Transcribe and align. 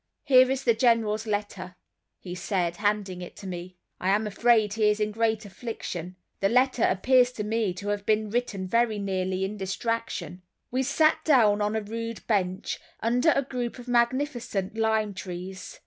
"Here 0.23 0.49
is 0.49 0.63
the 0.63 0.73
General's 0.73 1.27
letter," 1.27 1.75
he 2.17 2.33
said, 2.33 2.77
handing 2.77 3.21
it 3.21 3.35
to 3.35 3.45
me. 3.45 3.77
"I 3.99 4.09
am 4.09 4.25
afraid 4.25 4.73
he 4.73 4.89
is 4.89 4.99
in 4.99 5.11
great 5.11 5.45
affliction; 5.45 6.15
the 6.39 6.49
letter 6.49 6.81
appears 6.81 7.31
to 7.33 7.43
me 7.43 7.71
to 7.75 7.89
have 7.89 8.03
been 8.07 8.31
written 8.31 8.67
very 8.67 8.97
nearly 8.97 9.45
in 9.45 9.57
distraction." 9.57 10.41
We 10.71 10.81
sat 10.81 11.23
down 11.23 11.61
on 11.61 11.75
a 11.75 11.81
rude 11.83 12.25
bench, 12.25 12.79
under 12.99 13.29
a 13.35 13.43
group 13.43 13.77
of 13.77 13.87
magnificent 13.87 14.75
lime 14.75 15.13
trees. 15.13 15.79